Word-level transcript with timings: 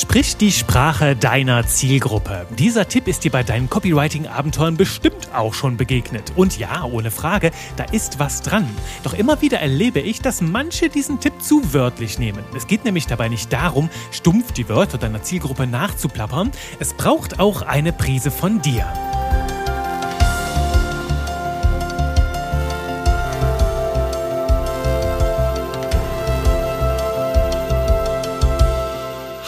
Sprich 0.00 0.36
die 0.36 0.52
Sprache 0.52 1.16
deiner 1.16 1.66
Zielgruppe. 1.66 2.46
Dieser 2.56 2.86
Tipp 2.86 3.08
ist 3.08 3.24
dir 3.24 3.32
bei 3.32 3.42
deinen 3.42 3.68
Copywriting-Abenteuern 3.68 4.76
bestimmt 4.76 5.34
auch 5.34 5.54
schon 5.54 5.76
begegnet. 5.76 6.34
Und 6.36 6.56
ja, 6.56 6.84
ohne 6.84 7.10
Frage, 7.10 7.50
da 7.76 7.82
ist 7.82 8.20
was 8.20 8.42
dran. 8.42 8.68
Doch 9.02 9.12
immer 9.12 9.42
wieder 9.42 9.58
erlebe 9.58 9.98
ich, 9.98 10.20
dass 10.20 10.40
manche 10.40 10.88
diesen 10.88 11.18
Tipp 11.18 11.42
zu 11.42 11.74
wörtlich 11.74 12.20
nehmen. 12.20 12.44
Es 12.56 12.68
geht 12.68 12.84
nämlich 12.84 13.08
dabei 13.08 13.28
nicht 13.28 13.52
darum, 13.52 13.90
stumpf 14.12 14.52
die 14.52 14.68
Wörter 14.68 14.98
deiner 14.98 15.24
Zielgruppe 15.24 15.66
nachzuplappern. 15.66 16.52
Es 16.78 16.94
braucht 16.94 17.40
auch 17.40 17.62
eine 17.62 17.92
Prise 17.92 18.30
von 18.30 18.62
dir. 18.62 18.86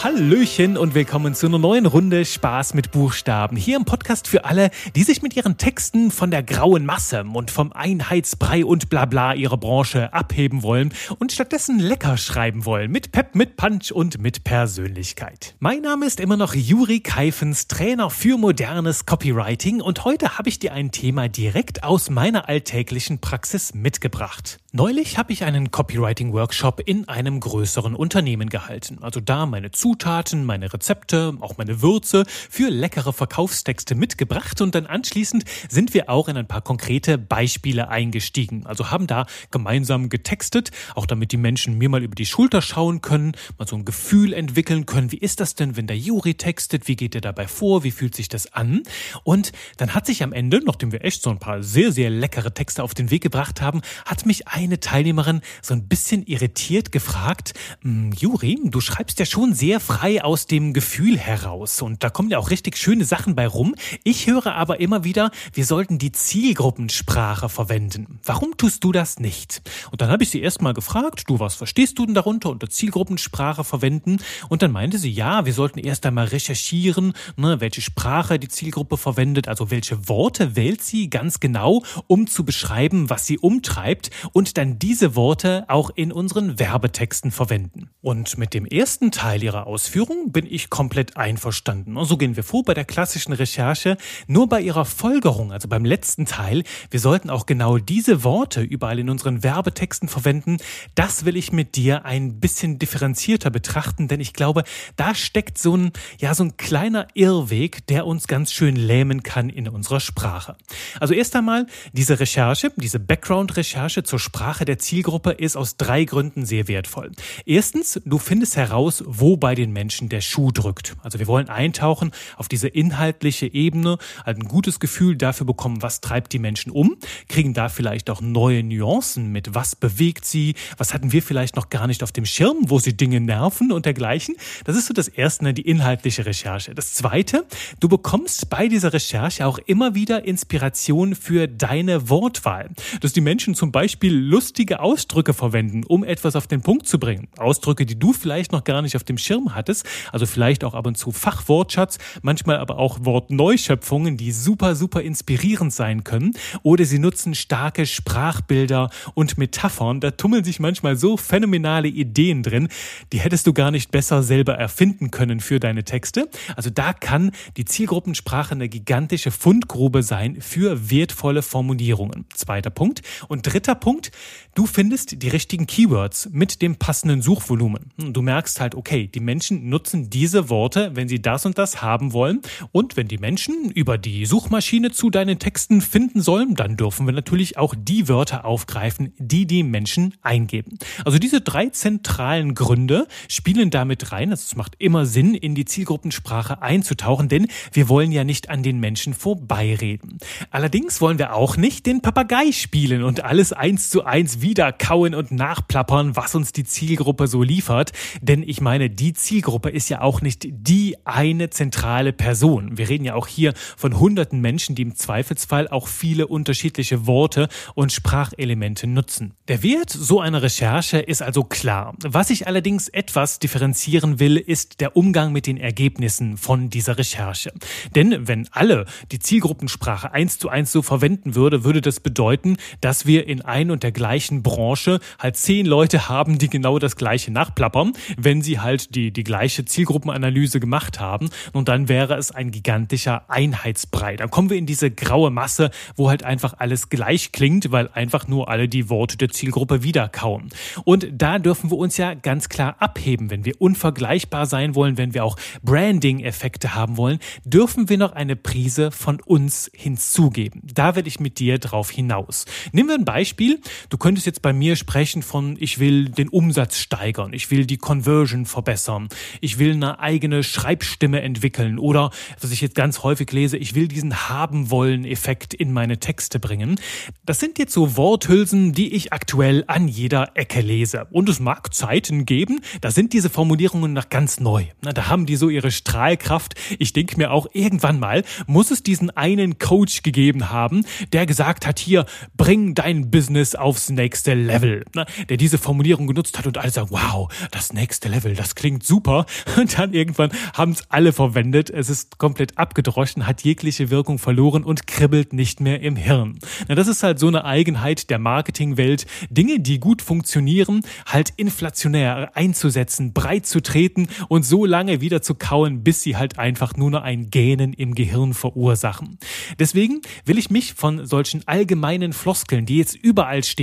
Hallöchen 0.03 0.77
und 0.77 0.95
willkommen 0.95 1.35
zu 1.35 1.45
einer 1.45 1.59
neuen 1.59 1.85
Runde 1.85 2.25
Spaß 2.25 2.73
mit 2.73 2.89
Buchstaben. 2.89 3.55
Hier 3.55 3.77
im 3.77 3.85
Podcast 3.85 4.27
für 4.27 4.45
alle, 4.45 4.71
die 4.95 5.03
sich 5.03 5.21
mit 5.21 5.35
ihren 5.35 5.57
Texten 5.57 6.09
von 6.09 6.31
der 6.31 6.41
grauen 6.41 6.87
Masse 6.87 7.23
und 7.23 7.51
vom 7.51 7.71
Einheitsbrei 7.71 8.65
und 8.65 8.89
Blabla 8.89 9.35
ihrer 9.35 9.57
Branche 9.57 10.11
abheben 10.11 10.63
wollen 10.63 10.91
und 11.19 11.31
stattdessen 11.31 11.77
lecker 11.77 12.17
schreiben 12.17 12.65
wollen. 12.65 12.89
Mit 12.89 13.11
Pep, 13.11 13.35
mit 13.35 13.57
Punch 13.57 13.91
und 13.91 14.19
mit 14.19 14.43
Persönlichkeit. 14.43 15.53
Mein 15.59 15.81
Name 15.81 16.07
ist 16.07 16.19
immer 16.19 16.35
noch 16.35 16.55
Juri 16.55 17.01
Keifens, 17.01 17.67
Trainer 17.67 18.09
für 18.09 18.39
modernes 18.39 19.05
Copywriting 19.05 19.81
und 19.81 20.03
heute 20.03 20.39
habe 20.39 20.49
ich 20.49 20.57
dir 20.57 20.73
ein 20.73 20.89
Thema 20.89 21.29
direkt 21.29 21.83
aus 21.83 22.09
meiner 22.09 22.49
alltäglichen 22.49 23.19
Praxis 23.19 23.75
mitgebracht. 23.75 24.57
Neulich 24.73 25.17
habe 25.17 25.33
ich 25.33 25.43
einen 25.43 25.69
Copywriting-Workshop 25.69 26.83
in 26.85 27.05
einem 27.09 27.41
größeren 27.41 27.93
Unternehmen 27.93 28.47
gehalten. 28.47 28.99
Also 29.01 29.19
da 29.19 29.45
meine 29.45 29.71
Zutaten, 29.71 30.45
meine 30.45 30.71
Rezepte, 30.71 31.35
auch 31.41 31.57
meine 31.57 31.81
Würze 31.81 32.23
für 32.49 32.69
leckere 32.69 33.11
Verkaufstexte 33.11 33.95
mitgebracht 33.95 34.61
und 34.61 34.73
dann 34.73 34.85
anschließend 34.85 35.43
sind 35.67 35.93
wir 35.93 36.09
auch 36.09 36.29
in 36.29 36.37
ein 36.37 36.47
paar 36.47 36.61
konkrete 36.61 37.17
Beispiele 37.17 37.89
eingestiegen. 37.89 38.65
Also 38.65 38.91
haben 38.91 39.07
da 39.07 39.25
gemeinsam 39.51 40.07
getextet, 40.07 40.71
auch 40.95 41.05
damit 41.05 41.33
die 41.33 41.37
Menschen 41.37 41.77
mir 41.77 41.89
mal 41.89 42.01
über 42.01 42.15
die 42.15 42.25
Schulter 42.25 42.61
schauen 42.61 43.01
können, 43.01 43.33
mal 43.57 43.67
so 43.67 43.75
ein 43.75 43.83
Gefühl 43.83 44.31
entwickeln 44.31 44.85
können. 44.85 45.11
Wie 45.11 45.17
ist 45.17 45.41
das 45.41 45.53
denn, 45.53 45.75
wenn 45.75 45.87
der 45.87 45.97
Juri 45.97 46.35
textet? 46.35 46.87
Wie 46.87 46.95
geht 46.95 47.13
er 47.13 47.19
dabei 47.19 47.49
vor? 47.49 47.83
Wie 47.83 47.91
fühlt 47.91 48.15
sich 48.15 48.29
das 48.29 48.53
an? 48.53 48.83
Und 49.25 49.51
dann 49.75 49.93
hat 49.93 50.05
sich 50.05 50.23
am 50.23 50.31
Ende, 50.31 50.61
nachdem 50.63 50.93
wir 50.93 51.03
echt 51.03 51.23
so 51.23 51.29
ein 51.29 51.39
paar 51.39 51.61
sehr, 51.61 51.91
sehr 51.91 52.09
leckere 52.09 52.53
Texte 52.53 52.83
auf 52.83 52.93
den 52.93 53.11
Weg 53.11 53.21
gebracht 53.21 53.59
haben, 53.59 53.81
hat 54.05 54.25
mich 54.25 54.47
eine 54.63 54.79
Teilnehmerin 54.79 55.41
so 55.61 55.73
ein 55.73 55.87
bisschen 55.87 56.25
irritiert 56.25 56.91
gefragt, 56.91 57.53
hm, 57.81 58.11
Juri, 58.13 58.59
du 58.63 58.81
schreibst 58.81 59.19
ja 59.19 59.25
schon 59.25 59.53
sehr 59.53 59.79
frei 59.79 60.23
aus 60.23 60.45
dem 60.45 60.73
Gefühl 60.73 61.17
heraus 61.17 61.81
und 61.81 62.03
da 62.03 62.09
kommen 62.09 62.29
ja 62.29 62.37
auch 62.37 62.49
richtig 62.49 62.77
schöne 62.77 63.05
Sachen 63.05 63.35
bei 63.35 63.47
rum. 63.47 63.75
Ich 64.03 64.27
höre 64.27 64.55
aber 64.55 64.79
immer 64.79 65.03
wieder, 65.03 65.31
wir 65.53 65.65
sollten 65.65 65.97
die 65.97 66.11
Zielgruppensprache 66.11 67.49
verwenden. 67.49 68.19
Warum 68.23 68.57
tust 68.57 68.83
du 68.83 68.91
das 68.91 69.19
nicht? 69.19 69.61
Und 69.91 70.01
dann 70.01 70.09
habe 70.09 70.23
ich 70.23 70.29
sie 70.29 70.41
erstmal 70.41 70.73
gefragt, 70.73 71.23
du, 71.27 71.39
was 71.39 71.55
verstehst 71.55 71.99
du 71.99 72.05
denn 72.05 72.15
darunter 72.15 72.49
unter 72.49 72.69
Zielgruppensprache 72.69 73.63
verwenden? 73.63 74.17
Und 74.49 74.61
dann 74.61 74.71
meinte 74.71 74.97
sie, 74.97 75.11
ja, 75.11 75.45
wir 75.45 75.53
sollten 75.53 75.79
erst 75.79 76.05
einmal 76.05 76.25
recherchieren, 76.25 77.13
ne, 77.35 77.59
welche 77.59 77.81
Sprache 77.81 78.39
die 78.39 78.47
Zielgruppe 78.47 78.97
verwendet, 78.97 79.47
also 79.47 79.71
welche 79.71 80.07
Worte 80.07 80.55
wählt 80.55 80.81
sie 80.81 81.09
ganz 81.09 81.39
genau, 81.39 81.83
um 82.07 82.27
zu 82.27 82.45
beschreiben, 82.45 83.09
was 83.09 83.25
sie 83.25 83.37
umtreibt 83.37 84.09
und 84.33 84.50
dann 84.53 84.79
diese 84.79 85.15
Worte 85.15 85.65
auch 85.67 85.91
in 85.95 86.11
unseren 86.11 86.59
Werbetexten 86.59 87.31
verwenden. 87.31 87.89
Und 88.01 88.37
mit 88.37 88.53
dem 88.53 88.65
ersten 88.65 89.11
Teil 89.11 89.43
ihrer 89.43 89.67
Ausführung 89.67 90.31
bin 90.31 90.45
ich 90.45 90.69
komplett 90.69 91.17
einverstanden. 91.17 91.97
Und 91.97 92.05
so 92.05 92.17
gehen 92.17 92.35
wir 92.35 92.43
vor 92.43 92.63
bei 92.63 92.73
der 92.73 92.85
klassischen 92.85 93.33
Recherche. 93.33 93.97
Nur 94.27 94.49
bei 94.49 94.61
ihrer 94.61 94.85
Folgerung, 94.85 95.51
also 95.51 95.67
beim 95.67 95.85
letzten 95.85 96.25
Teil, 96.25 96.63
wir 96.89 96.99
sollten 96.99 97.29
auch 97.29 97.45
genau 97.45 97.77
diese 97.77 98.23
Worte 98.23 98.61
überall 98.61 98.99
in 98.99 99.09
unseren 99.09 99.43
Werbetexten 99.43 100.09
verwenden. 100.09 100.57
Das 100.95 101.25
will 101.25 101.37
ich 101.37 101.51
mit 101.51 101.75
dir 101.75 102.05
ein 102.05 102.39
bisschen 102.39 102.77
differenzierter 102.77 103.51
betrachten, 103.51 104.07
denn 104.07 104.19
ich 104.19 104.33
glaube, 104.33 104.63
da 104.95 105.15
steckt 105.15 105.57
so 105.57 105.77
ein, 105.77 105.91
ja, 106.19 106.33
so 106.33 106.43
ein 106.43 106.57
kleiner 106.57 107.07
Irrweg, 107.13 107.87
der 107.87 108.05
uns 108.05 108.27
ganz 108.27 108.51
schön 108.51 108.75
lähmen 108.75 109.23
kann 109.23 109.49
in 109.49 109.67
unserer 109.67 109.99
Sprache. 109.99 110.55
Also 110.99 111.13
erst 111.13 111.35
einmal 111.35 111.67
diese 111.93 112.19
Recherche, 112.19 112.71
diese 112.75 112.99
Background-Recherche 112.99 114.03
zur 114.03 114.19
Sprache 114.19 114.40
der 114.41 114.79
Zielgruppe 114.79 115.31
ist 115.31 115.55
aus 115.55 115.77
drei 115.77 116.03
Gründen 116.03 116.45
sehr 116.45 116.67
wertvoll. 116.67 117.11
Erstens, 117.45 118.01
du 118.05 118.17
findest 118.17 118.55
heraus, 118.55 119.03
wo 119.05 119.37
bei 119.37 119.53
den 119.53 119.71
Menschen 119.71 120.09
der 120.09 120.21
Schuh 120.21 120.51
drückt. 120.51 120.95
Also 121.03 121.19
wir 121.19 121.27
wollen 121.27 121.47
eintauchen 121.47 122.11
auf 122.37 122.47
diese 122.47 122.67
inhaltliche 122.67 123.53
Ebene, 123.53 123.97
halt 124.25 124.37
ein 124.37 124.47
gutes 124.47 124.79
Gefühl 124.79 125.15
dafür 125.15 125.45
bekommen, 125.45 125.83
was 125.83 126.01
treibt 126.01 126.33
die 126.33 126.39
Menschen 126.39 126.71
um, 126.71 126.97
kriegen 127.29 127.53
da 127.53 127.69
vielleicht 127.69 128.09
auch 128.09 128.19
neue 128.19 128.63
Nuancen 128.63 129.31
mit, 129.31 129.53
was 129.53 129.75
bewegt 129.75 130.25
sie, 130.25 130.55
was 130.77 130.93
hatten 130.93 131.11
wir 131.11 131.21
vielleicht 131.21 131.55
noch 131.55 131.69
gar 131.69 131.85
nicht 131.85 132.01
auf 132.01 132.11
dem 132.11 132.25
Schirm, 132.25 132.57
wo 132.63 132.79
sie 132.79 132.97
Dinge 132.97 133.19
nerven 133.19 133.71
und 133.71 133.85
dergleichen. 133.85 134.35
Das 134.65 134.75
ist 134.75 134.87
so 134.87 134.93
das 134.93 135.07
Erste, 135.07 135.43
ne, 135.43 135.53
die 135.53 135.61
inhaltliche 135.61 136.25
Recherche. 136.25 136.73
Das 136.73 136.93
Zweite, 136.93 137.45
du 137.79 137.87
bekommst 137.87 138.49
bei 138.49 138.67
dieser 138.67 138.91
Recherche 138.91 139.45
auch 139.45 139.59
immer 139.59 139.93
wieder 139.93 140.25
Inspiration 140.25 141.13
für 141.13 141.47
deine 141.47 142.09
Wortwahl. 142.09 142.71
Dass 143.01 143.13
die 143.13 143.21
Menschen 143.21 143.53
zum 143.53 143.71
Beispiel 143.71 144.30
lustige 144.31 144.79
Ausdrücke 144.79 145.33
verwenden, 145.33 145.83
um 145.85 146.05
etwas 146.05 146.37
auf 146.37 146.47
den 146.47 146.61
Punkt 146.61 146.87
zu 146.87 146.99
bringen. 146.99 147.27
Ausdrücke, 147.37 147.85
die 147.85 147.99
du 147.99 148.13
vielleicht 148.13 148.53
noch 148.53 148.63
gar 148.63 148.81
nicht 148.81 148.95
auf 148.95 149.03
dem 149.03 149.17
Schirm 149.17 149.55
hattest, 149.55 149.85
also 150.13 150.25
vielleicht 150.25 150.63
auch 150.63 150.73
ab 150.73 150.87
und 150.87 150.97
zu 150.97 151.11
Fachwortschatz, 151.11 151.97
manchmal 152.21 152.57
aber 152.57 152.79
auch 152.79 152.99
Wortneuschöpfungen, 153.01 154.15
die 154.15 154.31
super, 154.31 154.75
super 154.75 155.01
inspirierend 155.01 155.73
sein 155.73 156.05
können. 156.05 156.31
Oder 156.63 156.85
sie 156.85 156.97
nutzen 156.97 157.35
starke 157.35 157.85
Sprachbilder 157.85 158.89
und 159.15 159.37
Metaphern. 159.37 159.99
Da 159.99 160.11
tummeln 160.11 160.45
sich 160.45 160.61
manchmal 160.61 160.95
so 160.95 161.17
phänomenale 161.17 161.89
Ideen 161.89 162.41
drin, 162.41 162.69
die 163.11 163.19
hättest 163.19 163.47
du 163.47 163.53
gar 163.53 163.69
nicht 163.69 163.91
besser 163.91 164.23
selber 164.23 164.53
erfinden 164.53 165.11
können 165.11 165.41
für 165.41 165.59
deine 165.59 165.83
Texte. 165.83 166.29
Also 166.55 166.69
da 166.69 166.93
kann 166.93 167.31
die 167.57 167.65
Zielgruppensprache 167.65 168.53
eine 168.53 168.69
gigantische 168.69 169.31
Fundgrube 169.31 170.03
sein 170.03 170.39
für 170.39 170.89
wertvolle 170.89 171.41
Formulierungen. 171.41 172.25
Zweiter 172.33 172.69
Punkt. 172.69 173.01
Und 173.27 173.41
dritter 173.41 173.75
Punkt, 173.75 174.11
du 174.55 174.65
findest 174.65 175.21
die 175.21 175.29
richtigen 175.29 175.67
Keywords 175.67 176.29
mit 176.31 176.61
dem 176.61 176.75
passenden 176.75 177.21
Suchvolumen. 177.21 177.91
Du 177.97 178.21
merkst 178.21 178.59
halt, 178.59 178.75
okay, 178.75 179.07
die 179.07 179.19
Menschen 179.19 179.69
nutzen 179.69 180.09
diese 180.09 180.49
Worte, 180.49 180.91
wenn 180.93 181.07
sie 181.07 181.21
das 181.21 181.45
und 181.45 181.57
das 181.57 181.81
haben 181.81 182.13
wollen. 182.13 182.41
Und 182.71 182.97
wenn 182.97 183.07
die 183.07 183.17
Menschen 183.17 183.71
über 183.71 183.97
die 183.97 184.25
Suchmaschine 184.25 184.91
zu 184.91 185.09
deinen 185.09 185.39
Texten 185.39 185.81
finden 185.81 186.21
sollen, 186.21 186.55
dann 186.55 186.77
dürfen 186.77 187.05
wir 187.05 187.13
natürlich 187.13 187.57
auch 187.57 187.75
die 187.77 188.07
Wörter 188.07 188.45
aufgreifen, 188.45 189.13
die 189.17 189.45
die 189.45 189.63
Menschen 189.63 190.15
eingeben. 190.21 190.77
Also 191.05 191.17
diese 191.17 191.41
drei 191.41 191.69
zentralen 191.69 192.55
Gründe 192.55 193.07
spielen 193.29 193.69
damit 193.69 194.11
rein. 194.11 194.31
Also 194.31 194.43
es 194.45 194.55
macht 194.55 194.75
immer 194.79 195.05
Sinn, 195.05 195.33
in 195.33 195.55
die 195.55 195.65
Zielgruppensprache 195.65 196.61
einzutauchen, 196.61 197.29
denn 197.29 197.47
wir 197.71 197.89
wollen 197.89 198.11
ja 198.11 198.23
nicht 198.23 198.49
an 198.49 198.63
den 198.63 198.79
Menschen 198.79 199.13
vorbeireden. 199.13 200.17
Allerdings 200.49 201.01
wollen 201.01 201.19
wir 201.19 201.33
auch 201.33 201.57
nicht 201.57 201.85
den 201.85 202.01
Papagei 202.01 202.51
spielen 202.51 203.03
und 203.03 203.23
alles 203.23 203.53
eins 203.53 203.89
zu 203.89 204.05
eins 204.11 204.41
wieder 204.41 204.73
kauen 204.73 205.15
und 205.15 205.31
nachplappern, 205.31 206.17
was 206.17 206.35
uns 206.35 206.51
die 206.51 206.65
Zielgruppe 206.65 207.27
so 207.27 207.41
liefert. 207.43 207.93
Denn 208.21 208.43
ich 208.43 208.59
meine, 208.59 208.89
die 208.89 209.13
Zielgruppe 209.13 209.69
ist 209.69 209.89
ja 209.89 210.01
auch 210.01 210.21
nicht 210.21 210.47
die 210.51 210.97
eine 211.05 211.49
zentrale 211.49 212.11
Person. 212.11 212.77
Wir 212.77 212.89
reden 212.89 213.05
ja 213.05 213.15
auch 213.15 213.27
hier 213.27 213.53
von 213.77 213.97
hunderten 213.99 214.41
Menschen, 214.41 214.75
die 214.75 214.81
im 214.81 214.95
Zweifelsfall 214.95 215.69
auch 215.69 215.87
viele 215.87 216.27
unterschiedliche 216.27 217.07
Worte 217.07 217.47
und 217.73 217.93
Sprachelemente 217.93 218.85
nutzen. 218.85 219.33
Der 219.47 219.63
Wert 219.63 219.89
so 219.89 220.19
einer 220.19 220.41
Recherche 220.41 220.99
ist 220.99 221.21
also 221.21 221.45
klar. 221.45 221.95
Was 222.03 222.29
ich 222.31 222.47
allerdings 222.47 222.89
etwas 222.89 223.39
differenzieren 223.39 224.19
will, 224.19 224.35
ist 224.35 224.81
der 224.81 224.97
Umgang 224.97 225.31
mit 225.31 225.47
den 225.47 225.55
Ergebnissen 225.55 226.35
von 226.35 226.69
dieser 226.69 226.97
Recherche. 226.97 227.53
Denn 227.95 228.27
wenn 228.27 228.49
alle 228.51 228.85
die 229.13 229.19
Zielgruppensprache 229.19 230.11
eins 230.11 230.37
zu 230.37 230.49
eins 230.49 230.73
so 230.73 230.81
verwenden 230.81 231.35
würde, 231.35 231.63
würde 231.63 231.79
das 231.79 232.01
bedeuten, 232.01 232.57
dass 232.81 233.05
wir 233.05 233.25
in 233.27 233.41
ein 233.41 233.71
und 233.71 233.83
der 233.83 233.90
gleichen 233.91 234.43
Branche 234.43 234.99
halt 235.19 235.37
zehn 235.37 235.65
Leute 235.65 236.09
haben, 236.09 236.37
die 236.37 236.49
genau 236.49 236.79
das 236.79 236.95
gleiche 236.95 237.31
nachplappern, 237.31 237.93
wenn 238.17 238.41
sie 238.41 238.59
halt 238.59 238.95
die, 238.95 239.11
die 239.11 239.23
gleiche 239.23 239.65
Zielgruppenanalyse 239.65 240.59
gemacht 240.59 240.99
haben. 240.99 241.29
Und 241.53 241.67
dann 241.67 241.89
wäre 241.89 242.15
es 242.15 242.31
ein 242.31 242.51
gigantischer 242.51 243.29
Einheitsbrei. 243.29 244.15
Dann 244.15 244.29
kommen 244.29 244.49
wir 244.49 244.57
in 244.57 244.65
diese 244.65 244.91
graue 244.91 245.31
Masse, 245.31 245.71
wo 245.95 246.09
halt 246.09 246.23
einfach 246.23 246.55
alles 246.57 246.89
gleich 246.89 247.31
klingt, 247.31 247.71
weil 247.71 247.89
einfach 247.93 248.27
nur 248.27 248.49
alle 248.49 248.67
die 248.67 248.89
Worte 248.89 249.17
der 249.17 249.29
Zielgruppe 249.29 249.83
wiederkauen. 249.83 250.49
Und 250.83 251.07
da 251.11 251.39
dürfen 251.39 251.71
wir 251.71 251.77
uns 251.77 251.97
ja 251.97 252.13
ganz 252.13 252.49
klar 252.49 252.75
abheben, 252.79 253.29
wenn 253.29 253.45
wir 253.45 253.59
unvergleichbar 253.59 254.45
sein 254.45 254.75
wollen, 254.75 254.97
wenn 254.97 255.13
wir 255.13 255.23
auch 255.23 255.37
Branding-Effekte 255.63 256.75
haben 256.75 256.97
wollen, 256.97 257.19
dürfen 257.45 257.89
wir 257.89 257.97
noch 257.97 258.13
eine 258.13 258.35
Prise 258.35 258.91
von 258.91 259.19
uns 259.21 259.71
hinzugeben. 259.73 260.61
Da 260.63 260.95
will 260.95 261.07
ich 261.07 261.19
mit 261.19 261.39
dir 261.39 261.59
drauf 261.59 261.91
hinaus. 261.91 262.45
Nehmen 262.71 262.89
wir 262.89 262.95
ein 262.95 263.05
Beispiel. 263.05 263.59
Du 263.89 263.97
könntest 263.97 264.25
jetzt 264.25 264.41
bei 264.41 264.53
mir 264.53 264.75
sprechen 264.75 265.21
von, 265.21 265.57
ich 265.59 265.79
will 265.79 266.09
den 266.09 266.29
Umsatz 266.29 266.77
steigern, 266.77 267.33
ich 267.33 267.51
will 267.51 267.65
die 267.65 267.77
Conversion 267.77 268.45
verbessern, 268.45 269.09
ich 269.41 269.59
will 269.59 269.73
eine 269.73 269.99
eigene 269.99 270.43
Schreibstimme 270.43 271.21
entwickeln 271.21 271.79
oder, 271.79 272.11
was 272.39 272.51
ich 272.51 272.61
jetzt 272.61 272.75
ganz 272.75 273.03
häufig 273.03 273.31
lese, 273.31 273.57
ich 273.57 273.75
will 273.75 273.87
diesen 273.87 274.29
haben 274.29 274.69
wollen 274.69 275.05
Effekt 275.05 275.53
in 275.53 275.73
meine 275.73 275.99
Texte 275.99 276.39
bringen. 276.39 276.79
Das 277.25 277.39
sind 277.39 277.59
jetzt 277.59 277.73
so 277.73 277.97
Worthülsen, 277.97 278.73
die 278.73 278.93
ich 278.93 279.13
aktuell 279.13 279.63
an 279.67 279.87
jeder 279.87 280.31
Ecke 280.35 280.61
lese. 280.61 281.07
Und 281.11 281.29
es 281.29 281.39
mag 281.39 281.73
Zeiten 281.73 282.25
geben, 282.25 282.61
da 282.81 282.91
sind 282.91 283.13
diese 283.13 283.29
Formulierungen 283.29 283.93
noch 283.93 284.09
ganz 284.09 284.39
neu. 284.39 284.65
Da 284.81 285.07
haben 285.07 285.25
die 285.25 285.35
so 285.35 285.49
ihre 285.49 285.71
Strahlkraft. 285.71 286.55
Ich 286.79 286.93
denke 286.93 287.17
mir 287.17 287.31
auch, 287.31 287.47
irgendwann 287.53 287.99
mal 287.99 288.23
muss 288.47 288.71
es 288.71 288.83
diesen 288.83 289.09
einen 289.09 289.59
Coach 289.59 290.03
gegeben 290.03 290.49
haben, 290.49 290.85
der 291.13 291.25
gesagt 291.25 291.65
hat, 291.65 291.79
hier, 291.79 292.05
bring 292.35 292.75
dein 292.75 293.11
Business 293.11 293.55
aufs 293.71 293.89
nächste 293.89 294.33
Level. 294.33 294.83
Der 295.29 295.37
diese 295.37 295.57
Formulierung 295.57 296.05
genutzt 296.05 296.37
hat 296.37 296.45
und 296.45 296.57
alle 296.57 296.71
sagen, 296.71 296.89
wow, 296.91 297.31
das 297.51 297.71
nächste 297.71 298.09
Level, 298.09 298.35
das 298.35 298.53
klingt 298.53 298.85
super. 298.85 299.25
Und 299.57 299.77
dann 299.77 299.93
irgendwann 299.93 300.31
haben 300.53 300.73
es 300.73 300.83
alle 300.89 301.13
verwendet. 301.13 301.69
Es 301.69 301.89
ist 301.89 302.17
komplett 302.17 302.57
abgedroschen, 302.57 303.27
hat 303.27 303.43
jegliche 303.43 303.89
Wirkung 303.89 304.19
verloren 304.19 304.65
und 304.65 304.87
kribbelt 304.87 305.31
nicht 305.31 305.61
mehr 305.61 305.81
im 305.81 305.95
Hirn. 305.95 306.37
Na, 306.67 306.75
das 306.75 306.89
ist 306.89 307.01
halt 307.01 307.17
so 307.17 307.27
eine 307.27 307.45
Eigenheit 307.45 308.09
der 308.09 308.19
Marketingwelt. 308.19 309.05
Dinge, 309.29 309.61
die 309.61 309.79
gut 309.79 310.01
funktionieren, 310.01 310.81
halt 311.05 311.31
inflationär 311.37 312.31
einzusetzen, 312.35 313.13
breit 313.13 313.45
zu 313.45 313.61
treten 313.61 314.09
und 314.27 314.43
so 314.43 314.65
lange 314.65 314.99
wieder 314.99 315.21
zu 315.21 315.35
kauen, 315.35 315.81
bis 315.83 316.03
sie 316.03 316.17
halt 316.17 316.37
einfach 316.39 316.75
nur 316.75 316.91
noch 316.91 317.03
ein 317.03 317.29
Gähnen 317.29 317.71
im 317.71 317.95
Gehirn 317.95 318.33
verursachen. 318.33 319.17
Deswegen 319.59 320.01
will 320.25 320.37
ich 320.37 320.49
mich 320.49 320.73
von 320.73 321.05
solchen 321.05 321.47
allgemeinen 321.47 322.11
Floskeln, 322.11 322.65
die 322.65 322.77
jetzt 322.77 322.95
überall 322.95 323.43
stehen, 323.43 323.60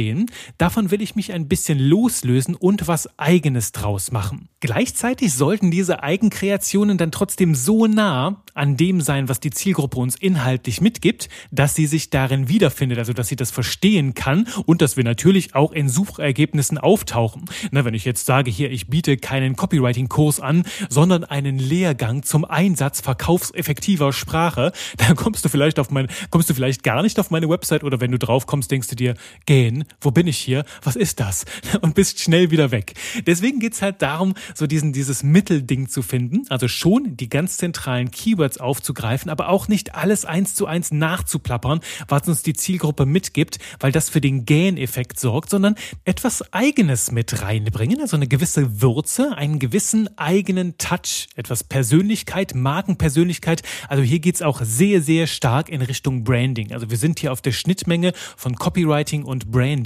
davon 0.59 0.91
will 0.91 1.03
ich 1.03 1.17
mich 1.17 1.33
ein 1.33 1.49
bisschen 1.49 1.79
loslösen 1.79 2.55
und 2.55 2.89
was 2.89 3.19
eigenes 3.19 3.73
draus 3.73 4.12
machen. 4.12 4.49
Gleichzeitig 4.61 5.35
sollten 5.35 5.71
diese 5.71 6.03
Eigenkreationen 6.03 6.99
dann 6.99 7.12
trotzdem 7.12 7.55
so 7.55 7.87
nah 7.87 8.43
an 8.55 8.77
dem 8.77 9.00
sein, 9.00 9.29
was 9.29 9.39
die 9.39 9.50
Zielgruppe 9.50 9.99
uns 9.99 10.17
inhaltlich 10.17 10.81
mitgibt, 10.81 11.29
dass 11.53 11.75
sie 11.75 11.87
sich 11.87 12.11
darin 12.11 12.49
wiederfindet, 12.49 12.99
also 12.99 13.12
dass 13.12 13.29
sie 13.29 13.37
das 13.37 13.53
verstehen 13.53 14.15
kann 14.15 14.49
und 14.67 14.83
dass 14.83 14.97
wir 14.97 15.05
natürlich 15.05 15.55
auch 15.55 15.73
in 15.73 15.89
Suchergebnissen 15.89 16.77
auftauchen. 16.77 17.44
Na, 17.71 17.85
wenn 17.85 17.94
ich 17.94 18.05
jetzt 18.05 18.27
sage 18.27 18.51
hier, 18.51 18.71
ich 18.71 18.89
biete 18.89 19.17
keinen 19.17 19.55
Copywriting-Kurs 19.55 20.41
an, 20.41 20.65
sondern 20.89 21.25
einen 21.25 21.59
Lehrgang 21.59 22.25
zum 22.25 22.44
Einsatz 22.44 23.01
verkaufseffektiver 23.01 24.12
Sprache, 24.12 24.73
dann 24.97 25.15
kommst 25.15 25.44
du 25.44 25.49
vielleicht 25.49 25.79
auf 25.79 25.91
mein, 25.91 26.09
kommst 26.31 26.51
du 26.51 26.55
vielleicht 26.55 26.83
gar 26.83 27.03
nicht 27.03 27.21
auf 27.21 27.31
meine 27.31 27.49
Website 27.49 27.85
oder 27.85 28.01
wenn 28.01 28.11
du 28.11 28.19
drauf 28.19 28.47
kommst, 28.47 28.71
denkst 28.71 28.89
du 28.89 28.97
dir, 28.97 29.15
gehen, 29.47 29.85
wo 30.00 30.11
bin 30.11 30.26
ich 30.26 30.38
hier? 30.38 30.64
Was 30.82 30.96
ist 30.96 31.20
das? 31.20 31.44
Und 31.81 31.94
bist 31.94 32.20
schnell 32.20 32.50
wieder 32.50 32.70
weg. 32.70 32.94
Deswegen 33.26 33.61
geht's 33.61 33.82
halt 33.82 34.02
darum, 34.02 34.35
so 34.55 34.67
diesen, 34.67 34.93
dieses 34.93 35.23
Mittelding 35.23 35.88
zu 35.88 36.02
finden, 36.02 36.44
also 36.49 36.69
schon 36.69 37.17
die 37.17 37.29
ganz 37.29 37.56
zentralen 37.58 38.11
Keywords 38.11 38.58
aufzugreifen, 38.58 39.31
aber 39.31 39.49
auch 39.49 39.69
nicht 39.69 39.94
alles 39.94 40.25
eins 40.25 40.55
zu 40.55 40.67
eins 40.67 40.90
nachzuplappern, 40.90 41.81
was 42.08 42.29
uns 42.29 42.43
die 42.43 42.55
Zielgruppe 42.55 43.06
mitgibt, 43.06 43.58
weil 43.81 43.93
das 43.93 44.08
für 44.08 44.20
den 44.20 44.44
Gain-Effekt 44.44 45.20
sorgt, 45.20 45.50
sondern 45.50 45.75
etwas 46.05 46.52
Eigenes 46.52 47.12
mit 47.12 47.43
reinbringen, 47.43 48.00
also 48.00 48.17
eine 48.17 48.29
gewisse 48.29 48.81
Würze, 48.81 49.37
einen 49.37 49.58
gewissen 49.58 50.08
eigenen 50.19 50.79
Touch, 50.79 51.29
etwas 51.37 51.64
Persönlichkeit, 51.64 52.55
Markenpersönlichkeit. 52.55 53.62
Also 53.88 54.02
hier 54.02 54.19
geht's 54.19 54.43
auch 54.43 54.61
sehr, 54.62 55.02
sehr 55.02 55.26
stark 55.26 55.69
in 55.69 55.82
Richtung 55.82 56.25
Branding. 56.25 56.73
Also 56.73 56.91
wir 56.91 56.96
sind 56.96 57.20
hier 57.20 57.32
auf 57.32 57.41
der 57.41 57.52
Schnittmenge 57.52 58.12
von 58.37 58.55
Copywriting 58.56 59.25
und 59.25 59.50
Branding. 59.50 59.78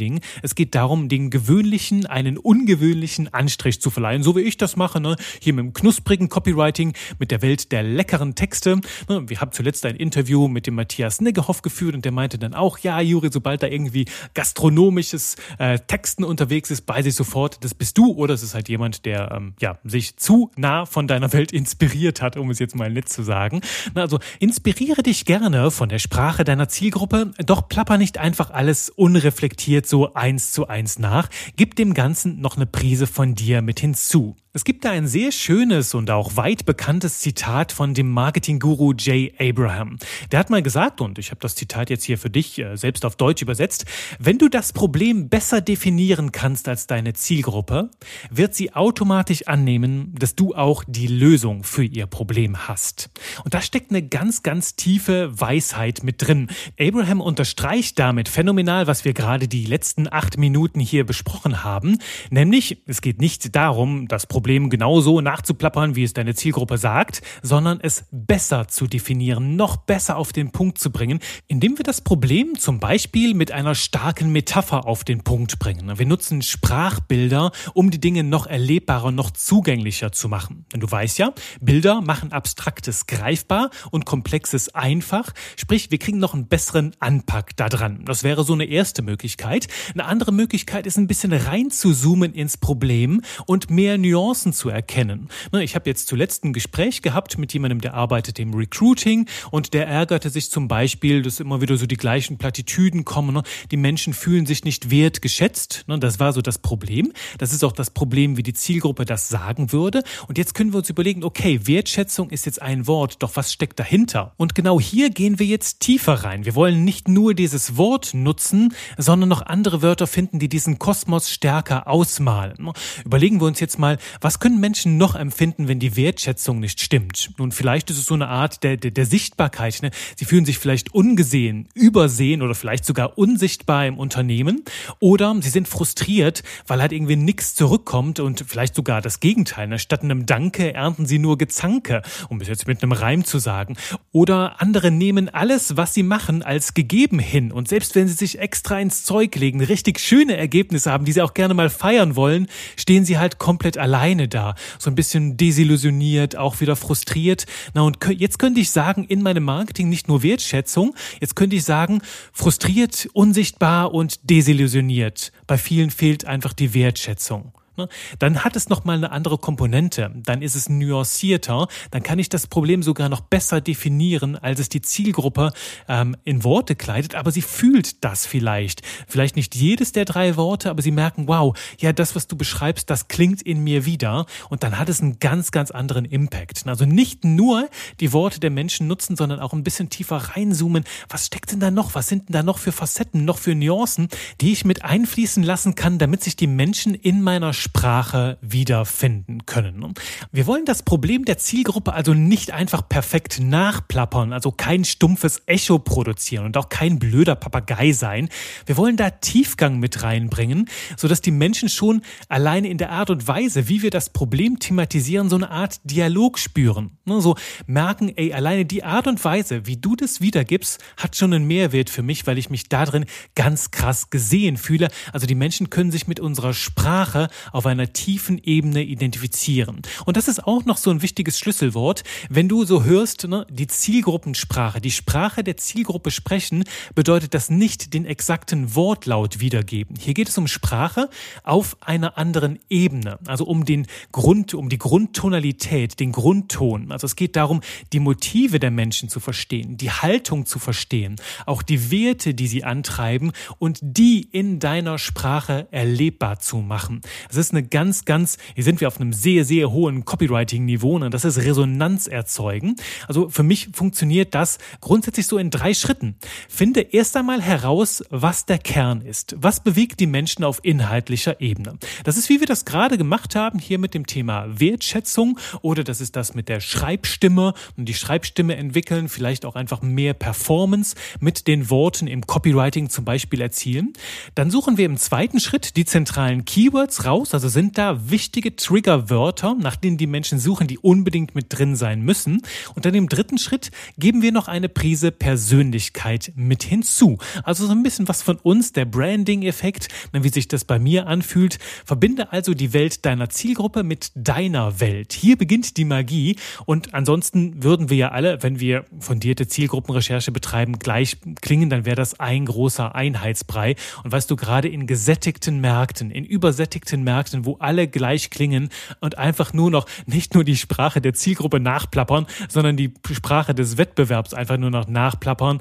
Es 0.43 0.55
geht 0.55 0.75
darum, 0.75 1.09
den 1.09 1.31
gewöhnlichen 1.31 2.07
einen 2.07 2.39
ungewöhnlichen 2.39 3.33
Anstrich 3.33 3.81
zu 3.81 3.91
verleihen, 3.91 4.23
so 4.23 4.37
wie 4.37 4.41
ich 4.41 4.57
das 4.57 4.77
mache, 4.77 5.01
ne? 5.01 5.17
hier 5.41 5.53
mit 5.53 5.65
dem 5.65 5.73
knusprigen 5.73 6.29
Copywriting, 6.29 6.95
mit 7.19 7.31
der 7.31 7.43
Welt 7.43 7.73
der 7.73 7.83
leckeren 7.83 8.35
Texte. 8.35 8.81
Ne? 9.09 9.29
Wir 9.29 9.41
haben 9.41 9.53
zuletzt 9.53 9.85
ein 9.87 9.97
Interview 9.97 10.49
mit 10.49 10.67
dem 10.67 10.75
Matthias 10.75 11.21
Niggehoff 11.21 11.63
geführt 11.63 11.95
und 11.95 12.05
der 12.05 12.13
meinte 12.13 12.39
dann 12.39 12.55
auch, 12.55 12.79
ja, 12.79 13.01
Juri, 13.01 13.31
sobald 13.33 13.63
da 13.63 13.67
irgendwie 13.67 14.07
gastronomisches 14.35 15.37
äh, 15.59 15.79
Texten 15.79 16.25
unterwegs 16.25 16.71
ist, 16.71 16.89
weiß 16.89 17.07
ich 17.07 17.15
sofort, 17.15 17.65
das 17.65 17.75
bist 17.75 17.99
du 17.99 18.13
oder 18.13 18.35
es 18.35 18.43
ist 18.43 18.55
halt 18.55 18.69
jemand, 18.69 19.05
der 19.05 19.33
ähm, 19.33 19.55
ja 19.61 19.79
sich 19.85 20.17
zu 20.17 20.51
nah 20.57 20.87
von 20.87 21.07
deiner 21.07 21.33
Welt 21.33 21.53
inspiriert 21.53 22.23
hat, 22.23 22.37
um 22.37 22.51
es 22.51 22.59
jetzt 22.59 22.77
mal 22.77 22.91
nett 22.91 23.09
zu 23.09 23.23
sagen. 23.23 23.61
Na, 23.95 24.03
also 24.03 24.19
inspiriere 24.39 25.03
dich 25.03 25.25
gerne 25.25 25.71
von 25.71 25.89
der 25.89 25.99
Sprache 25.99 26.45
deiner 26.45 26.69
Zielgruppe, 26.69 27.33
doch 27.45 27.69
plapper 27.69 27.99
nicht 27.99 28.19
einfach 28.19 28.51
alles 28.51 28.91
unreflektiert 28.91 29.82
so 29.87 30.15
eins 30.15 30.53
zu 30.53 30.69
eins 30.69 30.99
nach. 30.99 31.29
Gib 31.57 31.77
dem 31.77 31.95
Ganzen 31.95 32.41
noch 32.41 32.57
eine 32.57 32.67
Prise 32.67 33.07
von 33.07 33.35
dir 33.35 33.63
mit 33.63 33.81
hinzu. 33.81 34.37
Es 34.55 34.65
gibt 34.65 34.85
da 34.85 34.91
ein 34.91 35.07
sehr 35.07 35.33
schönes 35.33 35.95
und 35.95 36.11
auch 36.11 36.37
weit 36.37 36.67
bekanntes 36.67 37.21
Zitat 37.21 37.73
von 37.73 37.95
dem 37.95 38.11
Marketing-Guru 38.11 38.93
Jay 38.99 39.33
Abraham. 39.39 39.97
Der 40.31 40.39
hat 40.39 40.51
mal 40.51 40.63
gesagt, 40.63 41.01
und 41.01 41.19
ich 41.19 41.31
habe 41.31 41.41
das 41.41 41.55
Zitat 41.55 41.89
jetzt 41.89 42.05
hier 42.05 42.19
für 42.19 42.29
dich 42.29 42.59
äh, 42.59 42.77
selbst 42.77 43.07
auf 43.07 43.17
Deutsch 43.17 43.41
übersetzt, 43.41 43.87
wenn 44.19 44.37
du 44.37 44.51
das 44.51 44.75
Problem 44.75 45.31
besser 45.31 45.63
definieren 45.63 46.33
kannst 46.33 46.69
als 46.69 46.87
deine 46.87 47.15
Zielgruppe, 47.15 47.89
wird 48.31 48.55
sie 48.55 48.75
automatisch 48.75 49.49
annehmen, 49.49 50.15
dass 50.19 50.35
du 50.35 50.55
auch 50.55 50.85
die 50.87 51.07
Lösung 51.07 51.65
für 51.65 51.85
ihr 51.85 52.05
Problem 52.05 52.69
hast. 52.69 53.09
Und 53.45 53.55
da 53.55 53.63
steckt 53.63 53.91
eine 53.91 54.07
ganz, 54.07 54.43
ganz 54.43 54.77
tiefe 54.77 55.31
Weisheit 55.33 56.05
mit 56.05 56.21
drin. 56.21 56.49
Abraham 56.79 57.23
unterstreicht 57.23 57.99
damit 57.99 58.29
phänomenal, 58.29 58.87
was 58.87 59.07
wir 59.07 59.15
gerade 59.15 59.49
die 59.49 59.65
letzten 59.65 60.13
acht 60.13 60.37
Minuten 60.37 60.79
hier 60.79 61.07
besprochen 61.07 61.65
haben, 61.65 61.97
nämlich 62.29 62.83
es 62.85 63.01
geht 63.01 63.19
nicht 63.19 63.57
darum, 63.57 64.09
das 64.09 64.27
Problem 64.27 64.42
Problem 64.43 64.71
genauso 64.71 65.21
nachzuplappern, 65.21 65.95
wie 65.95 66.03
es 66.03 66.15
deine 66.15 66.35
Zielgruppe 66.35 66.77
sagt, 66.77 67.23
sondern 67.43 67.79
es 67.81 68.07
besser 68.11 68.67
zu 68.67 68.89
definieren, 68.89 69.55
noch 69.55 69.77
besser 69.77 70.17
auf 70.17 70.33
den 70.33 70.51
Punkt 70.51 70.79
zu 70.79 70.91
bringen, 70.91 71.21
indem 71.47 71.79
wir 71.79 71.85
das 71.85 72.01
Problem 72.01 72.59
zum 72.59 72.81
Beispiel 72.81 73.35
mit 73.35 73.53
einer 73.53 73.77
starken 73.77 74.33
Metapher 74.33 74.85
auf 74.85 75.05
den 75.05 75.23
Punkt 75.23 75.61
bringen. 75.61 75.97
Wir 75.97 76.07
nutzen 76.07 76.43
Sprachbilder, 76.43 77.53
um 77.73 77.93
die 77.93 78.01
Dinge 78.01 78.25
noch 78.25 78.49
erlebbarer, 78.49 79.13
noch 79.13 79.31
zugänglicher 79.31 80.11
zu 80.11 80.29
machen. 80.29 80.67
Denn 80.73 80.81
du 80.81 80.91
weißt 80.91 81.19
ja, 81.19 81.33
Bilder 81.61 82.01
machen 82.01 82.33
Abstraktes 82.33 83.07
greifbar 83.07 83.71
und 83.93 84.07
Komplexes 84.07 84.75
einfach. 84.75 85.33
Sprich, 85.57 85.93
wir 85.93 85.99
kriegen 85.99 86.19
noch 86.19 86.35
einen 86.35 86.49
besseren 86.49 86.97
Anpack 86.99 87.57
da 87.57 87.69
dran. 87.69 88.05
Das 88.07 88.25
wäre 88.25 88.43
so 88.43 88.55
eine 88.55 88.65
erste 88.65 89.03
Möglichkeit. 89.03 89.69
Eine 89.95 90.07
andere 90.07 90.33
Möglichkeit 90.33 90.85
ist 90.89 90.99
ein 90.99 91.07
bisschen 91.07 91.33
rein 91.33 91.71
zu 91.71 91.95
zoomen 91.95 92.35
ins 92.35 92.57
Problem 92.57 93.21
und 93.47 93.71
mehr 93.71 93.99
Nuancen 93.99 94.32
Chancen 94.33 94.55
zu 94.55 94.71
erkennen. 94.71 95.29
Ne, 95.53 95.63
ich 95.63 95.75
habe 95.75 95.91
jetzt 95.91 96.09
zuletzt 96.09 96.43
ein 96.45 96.55
Gespräch 96.55 97.03
gehabt 97.03 97.37
mit 97.37 97.53
jemandem, 97.53 97.83
der 97.83 97.93
arbeitet 97.93 98.39
im 98.39 98.55
Recruiting 98.55 99.27
und 99.51 99.75
der 99.75 99.87
ärgerte 99.87 100.31
sich 100.31 100.51
zum 100.51 100.69
Beispiel, 100.69 101.21
dass 101.21 101.39
immer 101.39 101.61
wieder 101.61 101.77
so 101.77 101.85
die 101.85 101.99
gleichen 101.99 102.39
Plattitüden 102.39 103.05
kommen. 103.05 103.35
Ne? 103.35 103.43
Die 103.71 103.77
Menschen 103.77 104.15
fühlen 104.15 104.47
sich 104.47 104.65
nicht 104.65 104.91
wertgeschätzt. 104.91 105.85
Ne? 105.87 105.99
Das 105.99 106.19
war 106.19 106.33
so 106.33 106.41
das 106.41 106.59
Problem. 106.59 107.13
Das 107.37 107.53
ist 107.53 107.63
auch 107.63 107.73
das 107.73 107.91
Problem, 107.91 108.39
wie 108.39 108.43
die 108.43 108.55
Zielgruppe 108.55 109.05
das 109.05 109.29
sagen 109.29 109.71
würde. 109.71 110.03
Und 110.29 110.39
jetzt 110.39 110.55
können 110.55 110.73
wir 110.73 110.79
uns 110.79 110.89
überlegen, 110.89 111.25
okay, 111.25 111.61
Wertschätzung 111.67 112.31
ist 112.31 112.47
jetzt 112.47 112.63
ein 112.63 112.87
Wort, 112.87 113.23
doch 113.23 113.37
was 113.37 113.53
steckt 113.53 113.79
dahinter? 113.81 114.33
Und 114.39 114.55
genau 114.55 114.81
hier 114.81 115.11
gehen 115.11 115.39
wir 115.39 115.47
jetzt 115.47 115.81
tiefer 115.81 116.25
rein. 116.25 116.47
Wir 116.47 116.55
wollen 116.55 116.85
nicht 116.85 117.07
nur 117.07 117.35
dieses 117.35 117.77
Wort 117.77 118.15
nutzen, 118.15 118.75
sondern 118.97 119.29
noch 119.29 119.43
andere 119.43 119.83
Wörter 119.83 120.07
finden, 120.07 120.39
die 120.39 120.49
diesen 120.49 120.79
Kosmos 120.79 121.29
stärker 121.29 121.87
ausmalen. 121.87 122.73
Überlegen 123.05 123.39
wir 123.43 123.47
uns 123.47 123.61
jetzt 123.61 123.79
mal, 123.79 123.99
was 124.23 124.39
können 124.39 124.61
Menschen 124.61 124.97
noch 124.97 125.17
empfinden, 125.17 125.67
wenn 125.67 125.81
die 125.81 125.97
Wertschätzung 125.97 126.61
nicht 126.61 126.81
stimmt? 126.81 127.33
Nun, 127.39 127.51
vielleicht 127.51 127.91
ist 127.91 127.99
es 127.99 128.07
so 128.07 128.15
eine 128.15 128.29
Art 128.29 128.63
der, 128.63 128.77
der, 128.77 128.93
der 128.93 129.05
Sichtbarkeit. 129.05 129.83
Ne? 129.83 129.91
Sie 130.17 130.25
fühlen 130.25 130.45
sich 130.45 130.59
vielleicht 130.59 130.95
ungesehen, 130.95 131.69
übersehen 131.75 132.41
oder 132.41 132.55
vielleicht 132.55 132.85
sogar 132.85 133.19
unsichtbar 133.19 133.87
im 133.87 133.99
Unternehmen. 133.99 134.65
Oder 135.01 135.35
sie 135.41 135.51
sind 135.51 135.67
frustriert, 135.67 136.45
weil 136.69 136.81
halt 136.81 136.93
irgendwie 136.93 137.17
nichts 137.17 137.57
zurückkommt 137.57 138.21
und 138.21 138.45
vielleicht 138.47 138.77
sogar 138.77 139.03
das 139.03 139.19
Gegenteil. 139.19 139.67
Ne? 139.67 139.81
Statt 139.81 140.03
einem 140.03 140.25
Danke 140.25 140.73
ernten 140.73 141.07
sie 141.07 141.19
nur 141.19 141.37
Gezanke, 141.37 142.03
um 142.29 142.41
es 142.41 142.47
jetzt 142.47 142.69
mit 142.69 142.83
einem 142.83 142.93
Reim 142.93 143.25
zu 143.25 143.41
sagen. 143.41 143.77
Oder 144.13 144.61
andere 144.61 144.93
nehmen 144.93 145.29
alles, 145.31 145.77
was 145.77 145.95
sie 145.95 146.05
machen, 146.05 146.45
als 146.45 146.75
gegeben 146.75 147.19
hin. 147.19 147.51
Und 147.51 147.67
selbst 147.67 147.97
wenn 147.97 148.07
sie 148.07 148.15
sich 148.15 148.39
extra 148.39 148.79
ins 148.79 149.05
Zeug 149.05 149.35
legen, 149.35 149.61
richtig 149.61 149.99
schöne 149.99 150.37
Ergebnisse 150.37 150.93
haben, 150.93 151.05
die 151.05 151.13
sie 151.13 151.23
auch 151.23 151.35
gerne 151.35 151.55
mal 151.55 151.71
feiern 151.71 152.15
wollen, 152.15 152.47
stehen 152.77 153.05
sie 153.05 153.19
halt 153.19 153.39
komplett 153.39 153.79
allein 153.79 154.12
alleine 154.13 154.29
da, 154.29 154.55
so 154.79 154.91
ein 154.91 154.95
bisschen 154.95 155.37
desillusioniert, 155.37 156.37
auch 156.37 156.61
wieder 156.61 156.77
frustriert. 156.77 157.47
Na 157.75 157.83
und 157.83 157.99
jetzt 158.11 158.39
könnte 158.39 158.61
ich 158.61 158.71
sagen, 158.71 159.05
in 159.05 159.23
meinem 159.23 159.45
Marketing 159.45 159.89
nicht 159.89 160.09
nur 160.09 160.23
Wertschätzung, 160.23 160.95
jetzt 161.21 161.35
könnte 161.35 161.57
ich 161.57 161.65
sagen, 161.65 162.03
frustriert, 162.33 163.09
unsichtbar 163.15 163.93
und 163.93 164.31
desillusioniert. 164.31 165.33
Bei 165.47 165.59
vielen 165.59 165.91
fehlt 165.91 166.25
einfach 166.27 166.53
die 166.53 166.75
Wertschätzung. 166.75 167.53
Ne, 167.77 167.89
dann 168.19 168.45
hat 168.45 168.57
es 168.57 168.69
nochmal 168.69 168.97
eine 168.97 169.11
andere 169.11 169.39
Komponente. 169.39 170.11
Dann 170.15 170.43
ist 170.43 170.55
es 170.55 170.69
nuancierter. 170.69 171.69
Dann 171.91 172.03
kann 172.03 172.19
ich 172.19 172.29
das 172.29 172.47
Problem 172.47 172.83
sogar 172.83 173.09
noch 173.09 173.21
besser 173.21 173.61
definieren, 173.61 174.37
als 174.37 174.61
es 174.61 174.69
die 174.69 174.83
Zielgruppe 174.83 175.53
ähm, 175.89 176.17
in 176.25 176.45
Worte 176.45 176.77
kleidet. 176.77 177.15
Aber 177.15 177.31
sie 177.31 177.43
fühlt 177.43 178.05
das 178.05 178.27
vielleicht. 178.27 178.83
Vielleicht 179.07 179.37
nicht 179.37 179.55
jedes 179.55 179.93
der 179.93 180.05
drei 180.05 180.37
Worte, 180.37 180.71
aber 180.71 180.83
sie 180.83 180.91
merken, 180.91 181.29
wow, 181.29 181.57
ja, 181.79 181.93
das, 181.93 182.15
was 182.15 182.27
du 182.27 182.37
beschreibst, 182.37 182.91
das 182.91 183.09
klingt 183.09 183.43
in 183.43 183.63
mir 183.65 183.87
wieder. 183.87 184.27
Und 184.49 184.63
dann 184.63 184.79
hat 184.79 184.89
es 184.89 185.01
einen 185.01 185.19
ganz, 185.19 185.51
ganz 185.51 185.71
anderen 185.71 186.05
Impact. 186.05 186.67
Also 186.67 186.85
nicht 186.85 187.25
nur 187.25 187.69
die 188.01 188.13
Worte 188.13 188.41
der 188.41 188.51
Menschen 188.51 188.87
nutzen, 188.87 189.17
sondern 189.17 189.41
auch 189.41 189.53
ein 189.53 189.65
bisschen 189.65 189.89
tiefer 189.89 190.17
reinzoomen. 190.17 190.85
Was 191.09 191.27
steckt 191.27 191.53
denn 191.53 191.61
da 191.61 191.71
noch? 191.71 191.95
Was 191.95 192.09
sind 192.09 192.29
denn 192.29 192.35
da 192.35 192.43
noch 192.43 192.59
für 192.59 192.73
Facetten, 192.73 193.25
noch 193.25 193.39
für 193.39 193.55
Nuancen, 193.55 194.09
die 194.41 194.53
ich 194.53 194.65
mit 194.65 194.85
einfließen 194.85 195.43
lassen 195.43 195.75
kann, 195.75 195.99
damit 195.99 196.23
sich 196.23 196.37
die 196.37 196.47
Menschen 196.47 196.95
in 196.95 197.23
meiner 197.23 197.53
Sprache 197.63 198.39
wiederfinden 198.41 199.47
können. 199.47 199.95
Wir 200.33 200.47
wollen 200.47 200.65
das 200.65 200.83
Problem 200.83 201.25
der 201.25 201.39
Zielgruppe 201.39 201.93
also 201.93 202.13
nicht 202.13 202.51
einfach 202.51 202.89
perfekt 202.89 203.41
nachplappern, 203.41 204.33
also 204.33 204.51
kein 204.51 204.85
stumpfes 204.85 205.43
Echo 205.47 205.79
produzieren 205.79 206.45
und 206.45 206.57
auch 206.57 206.69
kein 206.69 206.99
blöder 206.99 207.37
Papagei 207.37 207.93
sein. 207.93 208.29
Wir 208.67 208.77
wollen 208.77 208.97
da 208.97 209.11
Tiefgang 209.11 209.79
mit 209.79 210.03
reinbringen, 210.03 210.69
sodass 210.97 211.21
die 211.21 211.31
Menschen 211.31 211.69
schon 211.69 212.03
alleine 212.29 212.69
in 212.69 212.79
der 212.79 212.91
Art 212.91 213.11
und 213.11 213.27
Weise, 213.29 213.69
wie 213.69 213.83
wir 213.83 213.91
das 213.91 214.11
Problem 214.11 214.59
thematisieren, 214.59 215.31
so 215.31 215.37
eine 215.37 215.51
Art 215.51 215.81
Dialog 215.85 216.39
spüren. 216.39 216.99
Ne, 217.05 217.21
so 217.21 217.37
merken, 217.67 218.13
ey, 218.17 218.33
alleine 218.33 218.65
die 218.65 218.85
Art 218.85 219.07
und 219.07 219.25
Weise, 219.25 219.67
wie 219.67 219.77
du 219.77 219.97
das 219.97 220.21
wiedergibst, 220.21 220.81
hat 220.97 221.17
schon 221.17 221.33
einen 221.33 221.47
Mehrwert 221.47 221.91
für 221.91 222.03
mich, 222.03 222.27
weil 222.27 222.39
ich 222.39 222.51
mich 222.51 222.69
darin 222.69 223.07
ganz 223.35 223.71
krass 223.71 224.11
gesehen 224.11 224.57
fühle. 224.57 224.89
Also 225.13 225.27
die 225.27 225.35
Menschen 225.35 225.71
können 225.71 225.91
sich 225.91 226.07
mit 226.07 226.21
unserer 226.21 226.55
Sprache 226.55 227.29
auf 227.53 227.67
einer 227.67 227.93
tiefen 227.93 228.41
Ebene 228.43 228.83
identifizieren. 228.83 229.83
Und 230.05 230.17
das 230.17 230.29
ist 230.29 230.45
auch 230.45 230.65
noch 230.65 230.77
so 230.77 230.91
ein 230.91 231.03
wichtiges 231.03 231.39
Schlüsselwort. 231.39 232.03
Wenn 232.29 232.49
du 232.49 232.65
so 232.65 232.85
hörst, 232.85 233.29
ne, 233.29 233.47
die 233.51 233.67
Zielgruppensprache, 233.67 234.81
die 234.81 234.91
Sprache 234.91 235.45
der 235.45 235.57
Zielgruppe 235.57 236.11
sprechen, 236.11 236.65
bedeutet 236.95 237.35
das 237.35 237.51
nicht 237.51 237.95
den 237.95 238.05
exakten 238.05 238.75
Wortlaut 238.75 239.41
wiedergeben. 239.41 239.97
Hier 239.99 240.15
geht 240.15 240.29
es 240.29 240.39
um 240.39 240.47
Sprache 240.47 241.09
auf 241.45 241.77
einer 241.81 242.19
anderen 242.19 242.59
Ebene. 242.69 243.19
Also 243.27 243.45
um 243.45 243.65
den 243.65 243.87
Grund, 244.13 244.55
um 244.55 244.69
die 244.69 244.79
Grundtonalität, 244.79 246.01
den 246.01 246.13
Grundton. 246.13 246.93
Also 246.93 247.07
es 247.07 247.17
geht 247.17 247.37
darum, 247.37 247.61
die 247.93 248.01
Motive 248.01 248.59
der 248.59 248.71
Menschen 248.71 249.09
zu 249.09 249.21
verstehen, 249.21 249.77
die 249.77 249.91
Haltung 249.91 250.47
zu 250.47 250.59
verstehen, 250.59 251.17
auch 251.47 251.63
die 251.63 251.91
Werte, 251.91 252.35
die 252.35 252.47
sie 252.47 252.65
antreiben 252.65 253.33
und 253.59 253.79
die 253.83 254.23
in 254.23 254.59
deiner 254.59 254.99
Sprache 254.99 255.69
erlebbar 255.71 256.39
zu 256.39 256.59
machen. 256.59 257.01
Das 257.29 257.37
ist 257.47 257.53
eine 257.53 257.63
ganz, 257.63 258.05
ganz, 258.05 258.39
hier 258.55 258.65
sind 258.65 258.81
wir 258.81 258.89
auf 258.89 259.01
einem 259.01 259.13
sehr, 259.13 259.45
sehr 259.45 259.71
hohen 259.71 260.05
Copywriting-Niveau 260.05 260.97
und 260.97 261.13
das 261.13 261.25
ist 261.25 261.39
Resonanz 261.39 262.07
erzeugen. 262.07 262.77
Also 263.09 263.29
für 263.29 263.43
mich 263.43 263.69
funktioniert 263.73 264.35
das 264.35 264.59
grundsätzlich 264.81 265.27
so 265.27 265.39
in 265.39 265.51
drei 265.51 265.75
Schritten. 265.75 266.17
Finde 266.49 266.81
erst 266.81 267.17
einmal 267.17 267.43
heraus, 267.43 268.05
was 268.11 268.47
der 268.47 268.59
Kern 268.59 269.03
ist. 269.03 269.35
Was 269.39 269.61
bewegt 269.61 270.01
die 270.01 270.07
Menschen 270.07 270.45
auf 270.45 270.61
inhaltlicher 270.63 271.41
Ebene? 271.41 271.79
Das 272.05 272.17
ist, 272.17 272.29
wie 272.29 272.41
wir 272.41 272.47
das 272.47 272.65
gerade 272.65 272.97
gemacht 272.97 273.35
haben, 273.35 273.59
hier 273.59 273.79
mit 273.79 273.95
dem 273.95 274.07
Thema 274.07 274.47
Wertschätzung 274.49 275.39
oder 275.63 275.85
das 275.85 276.01
ist 276.01 276.17
das 276.17 276.35
mit 276.35 276.49
der 276.49 276.61
Schreibstimme 276.61 277.55
und 277.77 277.89
die 277.89 277.95
Schreibstimme 277.95 278.57
entwickeln, 278.57 279.09
vielleicht 279.09 279.45
auch 279.45 279.57
einfach 279.57 279.83
mehr 279.83 280.15
Performance 280.15 280.95
mit 281.21 281.47
den 281.47 281.71
Worten 281.71 282.07
im 282.07 282.27
Copywriting 282.27 282.89
zum 282.89 283.05
Beispiel 283.05 283.41
erzielen. 283.41 283.93
Dann 284.35 284.51
suchen 284.51 284.79
wir 284.79 284.87
im 284.87 284.97
zweiten 284.97 285.41
Schritt 285.41 285.77
die 285.77 285.85
zentralen 285.85 286.45
Keywords 286.45 287.05
raus, 287.05 287.32
also 287.35 287.49
sind 287.49 287.79
da 287.79 288.11
wichtige 288.11 288.57
Triggerwörter, 288.57 289.55
nach 289.55 289.77
denen 289.77 289.97
die 289.97 290.07
Menschen 290.07 290.39
suchen, 290.39 290.67
die 290.67 290.79
unbedingt 290.79 291.35
mit 291.35 291.47
drin 291.49 291.77
sein 291.77 292.03
müssen. 292.03 292.43
Und 292.75 292.85
dann 292.85 292.95
im 292.95 293.09
dritten 293.09 293.39
Schritt 293.39 293.71
geben 293.99 294.23
wir 294.23 294.33
noch 294.33 294.49
eine 294.49 294.69
Prise 294.69 295.13
Persönlichkeit 295.13 296.33
mit 296.35 296.63
hinzu. 296.63 297.19
Also 297.45 297.67
so 297.67 297.73
ein 297.73 297.83
bisschen 297.83 298.09
was 298.09 298.23
von 298.23 298.37
uns, 298.37 298.73
der 298.73 298.85
Branding-Effekt, 298.85 299.89
wie 300.13 300.29
sich 300.29 300.49
das 300.49 300.65
bei 300.65 300.79
mir 300.79 301.07
anfühlt. 301.07 301.59
Verbinde 301.85 302.33
also 302.33 302.55
die 302.55 302.73
Welt 302.73 303.05
deiner 303.05 303.29
Zielgruppe 303.29 303.83
mit 303.83 304.11
deiner 304.15 304.81
Welt. 304.81 305.13
Hier 305.13 305.37
beginnt 305.37 305.77
die 305.77 305.85
Magie 305.85 306.37
und 306.67 306.95
ansonsten 306.95 307.63
würden 307.63 307.91
wir 307.91 307.97
ja 307.97 308.09
alle, 308.11 308.43
wenn 308.43 308.61
wir 308.61 308.85
fundierte 308.99 309.47
Zielgruppenrecherche 309.47 310.33
betreiben, 310.33 310.79
gleich 310.79 311.17
klingen, 311.41 311.71
dann 311.71 311.85
wäre 311.85 311.97
das 311.97 312.19
ein 312.21 312.47
großer 312.47 312.95
Einheitsbrei. 312.95 313.77
Und 314.05 314.13
weißt 314.13 314.31
du, 314.31 314.37
gerade 314.37 314.69
in 314.69 314.87
gesättigten 314.87 315.61
Märkten, 315.61 316.11
in 316.11 316.25
übersättigten 316.25 317.03
Märkten, 317.03 317.22
wo 317.45 317.57
alle 317.59 317.89
gleich 317.89 318.31
klingen 318.31 318.69
und 319.01 319.19
einfach 319.19 319.53
nur 319.53 319.71
noch 319.71 319.87
nicht 320.07 320.35
nur 320.35 320.45
die 320.45 320.57
Sprache 320.57 321.01
der 321.01 321.15
Zielgruppe 321.15 321.61
nachplappern, 321.61 322.27
sondern 322.49 322.77
die 322.77 322.93
Sprache 323.13 323.55
des 323.55 323.77
Wettbewerbs 323.77 324.35
einfach 324.35 324.59
nur 324.59 324.71
noch 324.71 324.89
nachplappern, 324.89 325.61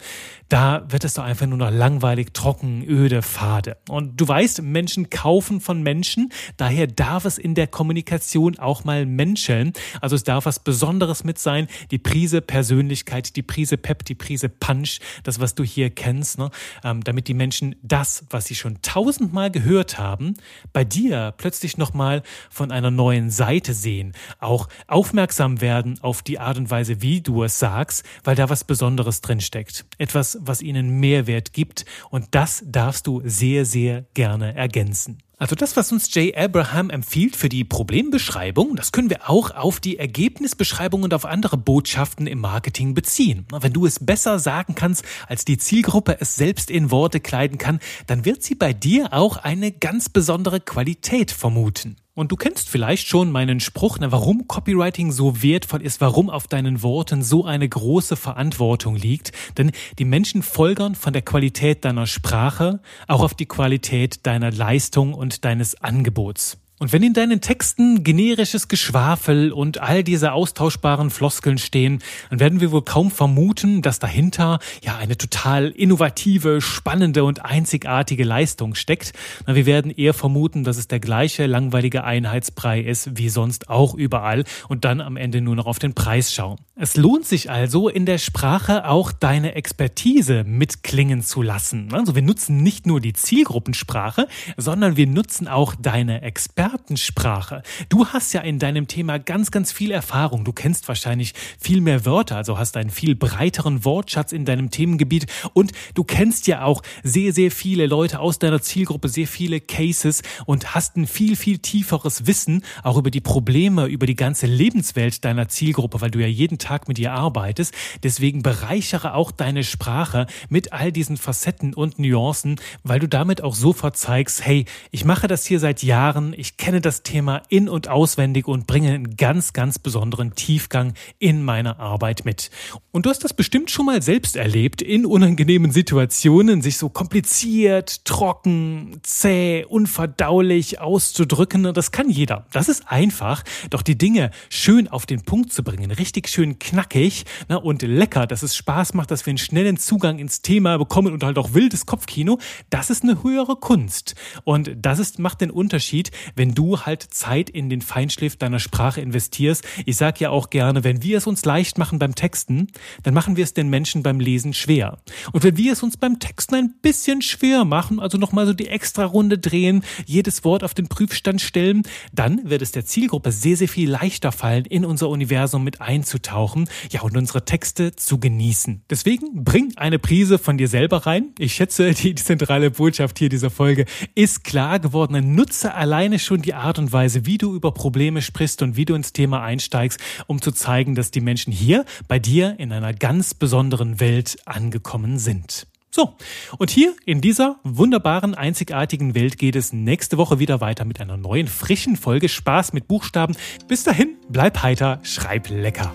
da 0.49 0.83
wird 0.89 1.05
es 1.05 1.13
doch 1.13 1.23
einfach 1.23 1.47
nur 1.47 1.57
noch 1.57 1.71
langweilig, 1.71 2.33
trocken, 2.33 2.83
öde, 2.85 3.21
fade. 3.21 3.77
Und 3.87 4.19
du 4.19 4.27
weißt, 4.27 4.61
Menschen 4.61 5.09
kaufen 5.09 5.61
von 5.61 5.81
Menschen, 5.81 6.31
daher 6.57 6.87
darf 6.87 7.23
es 7.23 7.37
in 7.37 7.55
der 7.55 7.67
Kommunikation 7.67 8.59
auch 8.59 8.83
mal 8.83 9.05
menscheln. 9.05 9.71
Also 10.01 10.17
es 10.17 10.23
darf 10.23 10.45
was 10.45 10.59
Besonderes 10.59 11.23
mit 11.23 11.39
sein, 11.39 11.67
die 11.91 11.99
Prise 11.99 12.41
Persönlichkeit, 12.41 13.35
die 13.37 13.43
Prise 13.43 13.77
Pep, 13.77 14.03
die 14.03 14.15
Prise 14.15 14.49
Punch, 14.49 14.99
das, 15.23 15.39
was 15.39 15.55
du 15.55 15.63
hier 15.63 15.89
kennst, 15.89 16.37
ne? 16.37 16.49
Ähm, 16.83 17.01
damit 17.03 17.29
die 17.29 17.33
Menschen 17.33 17.75
das, 17.81 18.25
was 18.29 18.45
sie 18.45 18.55
schon 18.55 18.81
tausendmal 18.81 19.51
gehört 19.51 19.97
haben, 19.97 20.33
bei 20.73 20.83
dir 20.83 21.33
plötzlich 21.37 21.50
nochmal 21.77 22.23
von 22.49 22.71
einer 22.71 22.91
neuen 22.91 23.29
Seite 23.29 23.73
sehen, 23.73 24.13
auch 24.39 24.67
aufmerksam 24.87 25.61
werden 25.61 25.99
auf 26.01 26.21
die 26.21 26.39
Art 26.39 26.57
und 26.57 26.69
Weise, 26.69 27.01
wie 27.01 27.21
du 27.21 27.43
es 27.43 27.59
sagst, 27.59 28.05
weil 28.23 28.35
da 28.35 28.49
was 28.49 28.63
Besonderes 28.63 29.21
drin 29.21 29.41
steckt. 29.41 29.85
Etwas, 29.97 30.37
was 30.41 30.61
ihnen 30.61 30.99
Mehrwert 30.99 31.53
gibt 31.53 31.85
und 32.09 32.27
das 32.31 32.63
darfst 32.65 33.07
du 33.07 33.21
sehr, 33.25 33.65
sehr 33.65 34.05
gerne 34.13 34.55
ergänzen. 34.55 35.17
Also 35.41 35.55
das, 35.55 35.75
was 35.75 35.91
uns 35.91 36.13
Jay 36.13 36.35
Abraham 36.35 36.91
empfiehlt 36.91 37.35
für 37.35 37.49
die 37.49 37.63
Problembeschreibung, 37.63 38.75
das 38.75 38.91
können 38.91 39.09
wir 39.09 39.27
auch 39.27 39.49
auf 39.49 39.79
die 39.79 39.97
Ergebnisbeschreibung 39.97 41.01
und 41.01 41.15
auf 41.15 41.25
andere 41.25 41.57
Botschaften 41.57 42.27
im 42.27 42.37
Marketing 42.37 42.93
beziehen. 42.93 43.47
Wenn 43.51 43.73
du 43.73 43.87
es 43.87 43.97
besser 43.97 44.37
sagen 44.37 44.75
kannst, 44.75 45.03
als 45.27 45.43
die 45.43 45.57
Zielgruppe 45.57 46.17
es 46.19 46.35
selbst 46.35 46.69
in 46.69 46.91
Worte 46.91 47.19
kleiden 47.19 47.57
kann, 47.57 47.79
dann 48.05 48.23
wird 48.23 48.43
sie 48.43 48.53
bei 48.53 48.71
dir 48.71 49.13
auch 49.13 49.37
eine 49.37 49.71
ganz 49.71 50.09
besondere 50.09 50.59
Qualität 50.59 51.31
vermuten. 51.31 51.95
Und 52.13 52.31
du 52.31 52.35
kennst 52.35 52.67
vielleicht 52.67 53.07
schon 53.07 53.31
meinen 53.31 53.61
Spruch, 53.61 53.97
na, 53.99 54.11
warum 54.11 54.45
Copywriting 54.45 55.13
so 55.13 55.41
wertvoll 55.41 55.81
ist, 55.81 56.01
warum 56.01 56.29
auf 56.29 56.45
deinen 56.45 56.83
Worten 56.83 57.23
so 57.23 57.45
eine 57.45 57.67
große 57.67 58.17
Verantwortung 58.17 58.97
liegt. 58.97 59.31
Denn 59.57 59.71
die 59.97 60.03
Menschen 60.03 60.43
folgern 60.43 60.95
von 60.95 61.13
der 61.13 61.21
Qualität 61.21 61.85
deiner 61.85 62.07
Sprache 62.07 62.81
auch 63.07 63.21
auf 63.21 63.33
die 63.33 63.45
Qualität 63.45 64.25
deiner 64.25 64.51
Leistung 64.51 65.13
und 65.13 65.45
deines 65.45 65.75
Angebots. 65.81 66.57
Und 66.81 66.93
wenn 66.93 67.03
in 67.03 67.13
deinen 67.13 67.41
Texten 67.41 68.03
generisches 68.03 68.67
Geschwafel 68.67 69.51
und 69.51 69.79
all 69.79 70.03
diese 70.03 70.31
austauschbaren 70.31 71.11
Floskeln 71.11 71.59
stehen, 71.59 72.01
dann 72.31 72.39
werden 72.39 72.59
wir 72.59 72.71
wohl 72.71 72.81
kaum 72.81 73.11
vermuten, 73.11 73.83
dass 73.83 73.99
dahinter 73.99 74.57
ja 74.81 74.97
eine 74.97 75.15
total 75.15 75.67
innovative, 75.67 76.59
spannende 76.59 77.23
und 77.23 77.45
einzigartige 77.45 78.23
Leistung 78.23 78.73
steckt. 78.73 79.13
Wir 79.45 79.67
werden 79.67 79.91
eher 79.91 80.15
vermuten, 80.15 80.63
dass 80.63 80.77
es 80.77 80.87
der 80.87 80.99
gleiche 80.99 81.45
langweilige 81.45 82.03
Einheitsbrei 82.03 82.81
ist 82.81 83.15
wie 83.15 83.29
sonst 83.29 83.69
auch 83.69 83.93
überall 83.93 84.43
und 84.67 84.83
dann 84.83 85.01
am 85.01 85.17
Ende 85.17 85.41
nur 85.41 85.55
noch 85.55 85.67
auf 85.67 85.77
den 85.77 85.93
Preis 85.93 86.33
schauen. 86.33 86.57
Es 86.73 86.97
lohnt 86.97 87.27
sich 87.27 87.51
also, 87.51 87.89
in 87.89 88.07
der 88.07 88.17
Sprache 88.17 88.89
auch 88.89 89.11
deine 89.11 89.53
Expertise 89.53 90.43
mitklingen 90.45 91.21
zu 91.21 91.43
lassen. 91.43 91.93
Also 91.93 92.15
wir 92.15 92.23
nutzen 92.23 92.63
nicht 92.63 92.87
nur 92.87 92.99
die 92.99 93.13
Zielgruppensprache, 93.13 94.27
sondern 94.57 94.97
wir 94.97 95.05
nutzen 95.05 95.47
auch 95.47 95.75
deine 95.75 96.23
Expertensprache. 96.71 97.63
Du 97.89 98.07
hast 98.07 98.33
ja 98.33 98.41
in 98.41 98.57
deinem 98.57 98.87
Thema 98.87 99.19
ganz, 99.19 99.51
ganz 99.51 99.73
viel 99.73 99.91
Erfahrung. 99.91 100.45
Du 100.45 100.53
kennst 100.53 100.87
wahrscheinlich 100.87 101.33
viel 101.59 101.81
mehr 101.81 102.05
Wörter, 102.05 102.37
also 102.37 102.57
hast 102.57 102.77
einen 102.77 102.89
viel 102.89 103.15
breiteren 103.15 103.83
Wortschatz 103.83 104.31
in 104.31 104.45
deinem 104.45 104.71
Themengebiet 104.71 105.27
und 105.53 105.73
du 105.95 106.05
kennst 106.05 106.47
ja 106.47 106.63
auch 106.63 106.81
sehr, 107.03 107.33
sehr 107.33 107.51
viele 107.51 107.87
Leute 107.87 108.19
aus 108.19 108.39
deiner 108.39 108.61
Zielgruppe, 108.61 109.09
sehr 109.09 109.27
viele 109.27 109.59
Cases 109.59 110.21
und 110.45 110.73
hast 110.73 110.95
ein 110.95 111.07
viel, 111.07 111.35
viel 111.35 111.57
tieferes 111.57 112.25
Wissen 112.25 112.63
auch 112.83 112.97
über 112.97 113.11
die 113.11 113.21
Probleme, 113.21 113.87
über 113.87 114.05
die 114.05 114.15
ganze 114.15 114.45
Lebenswelt 114.45 115.25
deiner 115.25 115.49
Zielgruppe, 115.49 115.99
weil 115.99 116.11
du 116.11 116.19
ja 116.19 116.27
jeden 116.27 116.57
Tag 116.57 116.87
mit 116.87 116.99
ihr 116.99 117.11
arbeitest. 117.11 117.73
Deswegen 118.03 118.43
bereichere 118.43 119.13
auch 119.13 119.31
deine 119.31 119.65
Sprache 119.65 120.25
mit 120.47 120.71
all 120.71 120.93
diesen 120.93 121.17
Facetten 121.17 121.73
und 121.73 121.99
Nuancen, 121.99 122.61
weil 122.83 122.99
du 122.99 123.09
damit 123.09 123.43
auch 123.43 123.55
sofort 123.55 123.97
zeigst, 123.97 124.45
hey, 124.45 124.65
ich 124.91 125.03
mache 125.03 125.27
das 125.27 125.45
hier 125.45 125.59
seit 125.59 125.83
Jahren, 125.83 126.33
ich 126.37 126.57
kenne 126.61 126.79
das 126.79 127.01
Thema 127.01 127.41
in- 127.49 127.67
und 127.67 127.87
auswendig 127.87 128.47
und 128.47 128.67
bringe 128.67 128.89
einen 128.89 129.17
ganz, 129.17 129.51
ganz 129.51 129.79
besonderen 129.79 130.35
Tiefgang 130.35 130.93
in 131.17 131.41
meine 131.41 131.79
Arbeit 131.79 132.23
mit. 132.23 132.51
Und 132.91 133.07
du 133.07 133.09
hast 133.09 133.23
das 133.23 133.33
bestimmt 133.33 133.71
schon 133.71 133.87
mal 133.87 134.03
selbst 134.03 134.35
erlebt, 134.35 134.83
in 134.83 135.07
unangenehmen 135.07 135.71
Situationen 135.71 136.61
sich 136.61 136.77
so 136.77 136.89
kompliziert, 136.89 138.05
trocken, 138.05 138.99
zäh, 139.01 139.65
unverdaulich 139.65 140.79
auszudrücken. 140.79 141.73
Das 141.73 141.91
kann 141.91 142.11
jeder. 142.11 142.45
Das 142.51 142.69
ist 142.69 142.83
einfach. 142.87 143.41
Doch 143.71 143.81
die 143.81 143.97
Dinge 143.97 144.29
schön 144.51 144.87
auf 144.87 145.07
den 145.07 145.23
Punkt 145.23 145.51
zu 145.51 145.63
bringen, 145.63 145.89
richtig 145.89 146.29
schön 146.29 146.59
knackig 146.59 147.25
na, 147.47 147.55
und 147.55 147.81
lecker, 147.81 148.27
dass 148.27 148.43
es 148.43 148.55
Spaß 148.55 148.93
macht, 148.93 149.09
dass 149.09 149.25
wir 149.25 149.31
einen 149.31 149.39
schnellen 149.39 149.77
Zugang 149.77 150.19
ins 150.19 150.43
Thema 150.43 150.77
bekommen 150.77 151.11
und 151.11 151.23
halt 151.23 151.39
auch 151.39 151.55
wildes 151.55 151.87
Kopfkino, 151.87 152.37
das 152.69 152.91
ist 152.91 153.01
eine 153.01 153.23
höhere 153.23 153.55
Kunst. 153.55 154.13
Und 154.43 154.69
das 154.79 154.99
ist, 154.99 155.17
macht 155.17 155.41
den 155.41 155.49
Unterschied, 155.49 156.11
wenn 156.35 156.50
du 156.55 156.81
halt 156.81 157.01
Zeit 157.03 157.49
in 157.49 157.69
den 157.69 157.81
Feinschliff 157.81 158.35
deiner 158.35 158.59
Sprache 158.59 159.01
investierst. 159.01 159.63
Ich 159.85 159.97
sage 159.97 160.19
ja 160.19 160.29
auch 160.29 160.49
gerne, 160.49 160.83
wenn 160.83 161.03
wir 161.03 161.17
es 161.17 161.27
uns 161.27 161.45
leicht 161.45 161.77
machen 161.77 161.99
beim 161.99 162.15
Texten, 162.15 162.67
dann 163.03 163.13
machen 163.13 163.37
wir 163.37 163.43
es 163.43 163.53
den 163.53 163.69
Menschen 163.69 164.03
beim 164.03 164.19
Lesen 164.19 164.53
schwer. 164.53 164.97
Und 165.31 165.43
wenn 165.43 165.57
wir 165.57 165.73
es 165.73 165.83
uns 165.83 165.97
beim 165.97 166.19
Texten 166.19 166.55
ein 166.55 166.73
bisschen 166.81 167.21
schwer 167.21 167.65
machen, 167.65 167.99
also 167.99 168.17
nochmal 168.17 168.45
so 168.45 168.53
die 168.53 168.67
extra 168.67 169.05
Runde 169.05 169.37
drehen, 169.37 169.83
jedes 170.05 170.43
Wort 170.43 170.63
auf 170.63 170.73
den 170.73 170.87
Prüfstand 170.87 171.41
stellen, 171.41 171.83
dann 172.13 172.49
wird 172.49 172.61
es 172.61 172.71
der 172.71 172.85
Zielgruppe 172.85 173.31
sehr, 173.31 173.57
sehr 173.57 173.67
viel 173.67 173.89
leichter 173.89 174.31
fallen, 174.31 174.65
in 174.65 174.85
unser 174.85 175.09
Universum 175.09 175.63
mit 175.63 175.81
einzutauchen, 175.81 176.69
ja, 176.91 177.01
und 177.01 177.17
unsere 177.17 177.45
Texte 177.45 177.95
zu 177.95 178.19
genießen. 178.19 178.83
Deswegen 178.89 179.43
bring 179.43 179.73
eine 179.77 179.99
Prise 179.99 180.37
von 180.37 180.57
dir 180.57 180.67
selber 180.67 181.05
rein. 181.05 181.29
Ich 181.39 181.53
schätze, 181.53 181.93
die 181.93 182.15
zentrale 182.15 182.71
Botschaft 182.71 183.19
hier 183.19 183.29
dieser 183.29 183.49
Folge 183.49 183.85
ist 184.15 184.43
klar 184.43 184.79
geworden. 184.79 185.35
Nutze 185.35 185.73
alleine 185.73 186.19
schon 186.19 186.40
die 186.41 186.53
Art 186.53 186.79
und 186.79 186.91
Weise, 186.91 187.25
wie 187.25 187.37
du 187.37 187.55
über 187.55 187.71
Probleme 187.73 188.21
sprichst 188.21 188.61
und 188.61 188.75
wie 188.75 188.85
du 188.85 188.93
ins 188.93 189.13
Thema 189.13 189.41
einsteigst, 189.41 189.99
um 190.27 190.41
zu 190.41 190.51
zeigen, 190.51 190.95
dass 190.95 191.11
die 191.11 191.21
Menschen 191.21 191.51
hier 191.51 191.85
bei 192.07 192.19
dir 192.19 192.55
in 192.59 192.71
einer 192.71 192.93
ganz 192.93 193.33
besonderen 193.33 193.99
Welt 193.99 194.37
angekommen 194.45 195.19
sind. 195.19 195.67
So, 195.93 196.15
und 196.57 196.71
hier 196.71 196.95
in 197.05 197.19
dieser 197.19 197.57
wunderbaren, 197.63 198.33
einzigartigen 198.33 199.13
Welt 199.13 199.37
geht 199.37 199.57
es 199.57 199.73
nächste 199.73 200.17
Woche 200.17 200.39
wieder 200.39 200.61
weiter 200.61 200.85
mit 200.85 201.01
einer 201.01 201.17
neuen, 201.17 201.47
frischen 201.47 201.97
Folge 201.97 202.29
Spaß 202.29 202.71
mit 202.71 202.87
Buchstaben. 202.87 203.35
Bis 203.67 203.83
dahin, 203.83 204.15
bleib 204.29 204.63
heiter, 204.63 204.99
schreib 205.03 205.49
lecker. 205.49 205.93